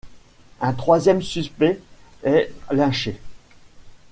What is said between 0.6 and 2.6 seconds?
Un troisième suspect est